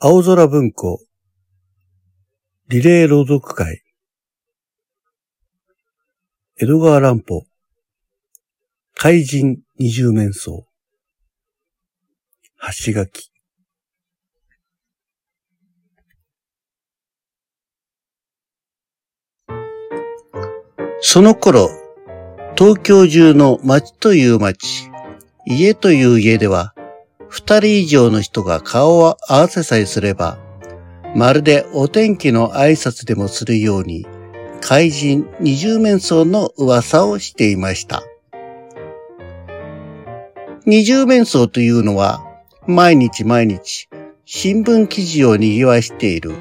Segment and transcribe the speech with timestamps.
[0.00, 1.00] 青空文庫。
[2.68, 3.82] リレー朗読会。
[6.56, 7.48] 江戸川乱歩。
[8.94, 10.58] 怪人二十面相。
[12.84, 13.32] 橋書き。
[21.00, 21.70] その頃、
[22.56, 24.92] 東京中の町という町、
[25.44, 26.72] 家という家では、
[27.28, 30.38] 二人以上の人が顔を合わせさえすれば、
[31.14, 34.06] まるでお天気の挨拶でもするように、
[34.60, 38.02] 怪人二十面相の噂をしていました。
[40.66, 42.24] 二十面相というのは、
[42.66, 43.88] 毎日毎日、
[44.24, 46.32] 新聞記事を賑わしている、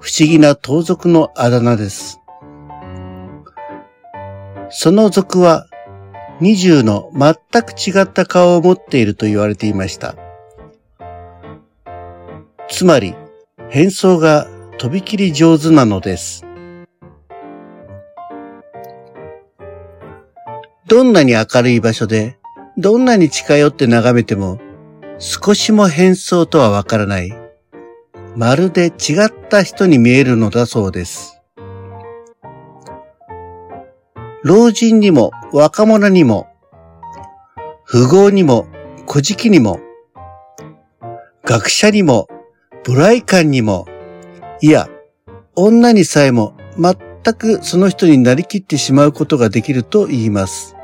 [0.00, 2.20] 不思議な盗賊のあだ名です。
[4.70, 5.66] その族は
[6.40, 10.16] 二重の全く違った顔を持っていると言われていました。
[12.68, 13.14] つまり、
[13.68, 16.44] 変装がとびきり上手なのです。
[20.86, 22.36] どんなに明るい場所で、
[22.76, 24.60] どんなに近寄って眺めても、
[25.18, 27.32] 少しも変装とはわからない。
[28.36, 31.33] まるで違った人に見えるのだそうです。
[34.44, 36.48] 老人にも若者にも、
[37.90, 38.66] 富豪にも
[39.08, 39.80] 古事記にも、
[41.44, 42.28] 学者にも
[42.84, 43.86] ブライ感にも、
[44.60, 44.90] いや、
[45.56, 50.76] 女にさえも全くその人になりきってしまうことができると言います。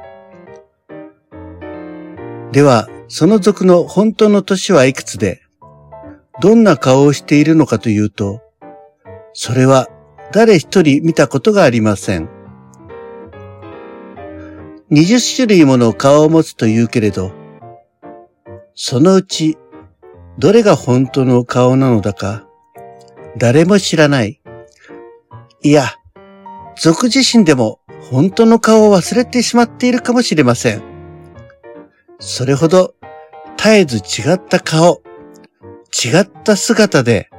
[2.53, 5.43] では、その族の本当の年はいくつで、
[6.41, 8.41] どんな顔をしているのかというと、
[9.35, 9.91] それは
[10.33, 12.40] 誰一人見たことがありません。
[14.93, 17.33] 二十種類もの顔を持つというけれど、
[18.75, 19.57] そのうち
[20.37, 22.45] どれが本当の顔なのだか、
[23.39, 24.41] 誰も知らない。
[25.63, 25.95] いや、
[26.77, 27.79] 族自身でも
[28.11, 30.83] 本当の顔を忘れてしまっているかもしれません。
[32.19, 32.95] それほど
[33.57, 35.03] 絶えず違った顔、
[36.05, 37.31] 違った姿で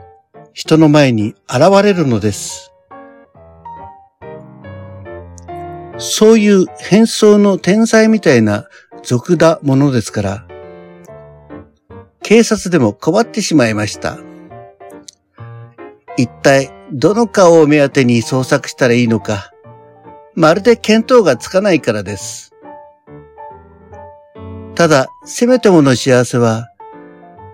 [0.54, 2.71] 人の前に現れるのです。
[6.02, 8.68] そういう変装の天才みたいな
[9.04, 10.48] 俗だものですから、
[12.24, 14.18] 警察でも困ってしまいました。
[16.18, 19.52] 一体どの顔を目当てに捜索したらいいのか、
[20.34, 22.52] まるで見当がつかないからです。
[24.74, 26.70] ただ、せめてもの幸せは、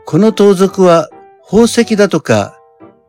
[0.06, 1.10] この盗賊は
[1.44, 2.58] 宝石だとか、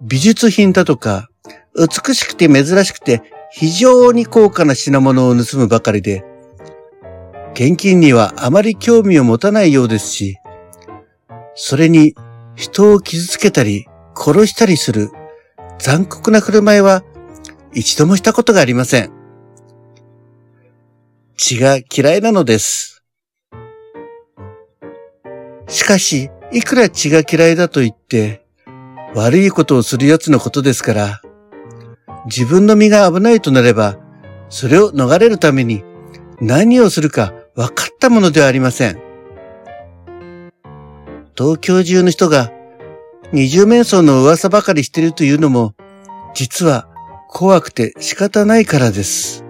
[0.00, 1.28] 美術品だとか、
[1.76, 6.24] 美しくて珍しくて非常に高価な品物を盗むばかりで、
[7.54, 10.38] 現金にはあまり興味を持たないようですし、
[11.54, 12.14] それに
[12.54, 13.86] 人を傷つけたり
[14.16, 15.10] 殺したりする
[15.78, 17.02] 残酷な振る舞いは
[17.72, 19.12] 一度もしたことがありません。
[21.36, 23.02] 血が嫌いなのです。
[25.68, 28.44] しかし、いくら血が嫌いだと言って、
[29.14, 31.22] 悪いことをする奴のことですから、
[32.26, 33.96] 自分の身が危ないとなれば、
[34.48, 35.84] それを逃れるために
[36.40, 39.00] 何をするか分かったものではありません。
[41.36, 42.50] 東京中の人が
[43.32, 45.74] 二重面相の噂ばかりしているというのも、
[46.34, 46.88] 実は
[47.28, 49.44] 怖くて仕方ないからです。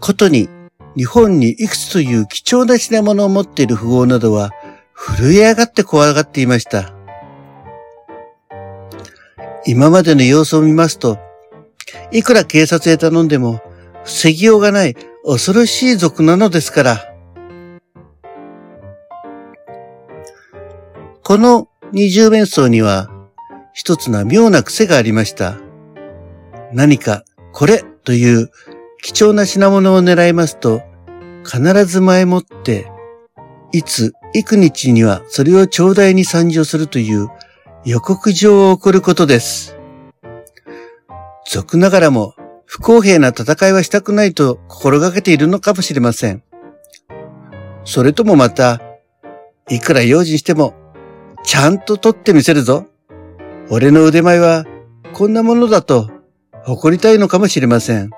[0.00, 0.48] ことに、
[0.96, 4.50] 日本にいくつという貴重な品物を持っている富豪などは、
[4.94, 6.92] 震え上がって怖がっていました。
[9.66, 11.18] 今までの様子を見ますと、
[12.14, 13.60] いくら警察へ頼んでも、
[14.04, 14.94] 防ぎようがない
[15.24, 17.14] 恐ろしい族なのですから。
[21.24, 23.10] この二重面相には、
[23.72, 25.56] 一つの妙な癖がありました。
[26.72, 28.48] 何か、これという
[29.02, 30.82] 貴重な品物を狙いますと、
[31.44, 32.92] 必ず前もって、
[33.72, 37.28] いつ、幾日にはそれを頂戴に参上するという
[37.84, 39.73] 予告状を送ることです。
[41.54, 42.34] 俗ながらも
[42.66, 46.42] 不公平な戦いはしたくないと心がけているのかもしれません。
[47.84, 48.82] それともまた、
[49.70, 50.74] いくら用心しても、
[51.44, 52.86] ちゃんと取ってみせるぞ。
[53.70, 54.64] 俺の腕前は
[55.12, 56.10] こんなものだと
[56.64, 58.10] 誇りたいのかもしれません。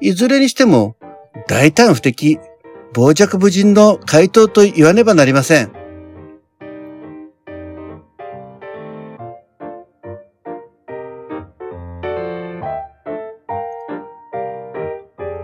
[0.00, 0.94] いずれにしても、
[1.48, 2.38] 大胆不敵、
[2.94, 5.72] 傍若無人の回答と言わねばなりません。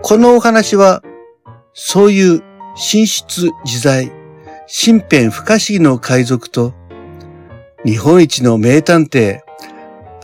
[0.03, 1.03] このお話は、
[1.73, 2.41] そういう
[2.75, 4.11] 神出自在、
[4.67, 6.73] 身辺不可思議の海賊と、
[7.85, 9.41] 日本一の名探偵、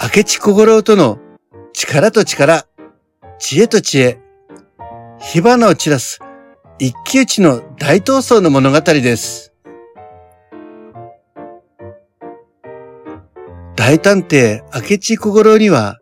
[0.02, 1.20] 明智小五郎との
[1.74, 2.66] 力と力、
[3.38, 4.20] 知恵と知恵、
[5.20, 6.20] 火花を散らす
[6.80, 9.54] 一騎打ちの大闘争の物語です。
[13.76, 16.00] 大探偵明智小五郎には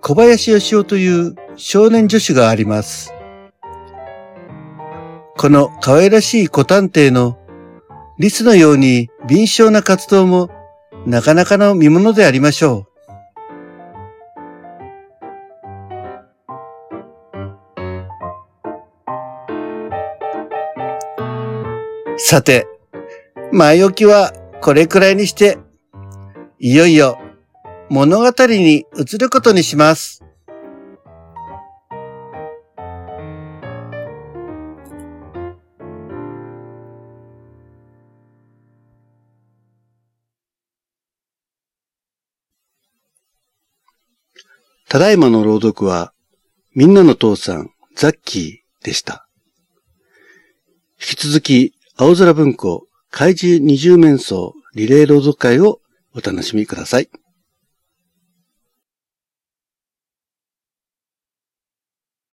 [0.00, 3.12] 小林義雄という少年女子があります。
[5.36, 7.38] この可愛らしい小探偵の
[8.18, 10.50] リスのように敏捷な活動も
[11.06, 12.94] なかなかの見物でありましょう。
[22.16, 22.66] さて、
[23.52, 25.58] 前置きはこれくらいにして、
[26.58, 27.18] いよいよ
[27.90, 30.23] 物語に移ることにします。
[44.94, 46.12] ただいまの朗読は、
[46.72, 49.26] みんなの父さん、ザッキーでした。
[51.00, 55.80] 引き続き、青空文庫、怪獣二重面相リレー朗読会を
[56.14, 57.08] お楽しみください。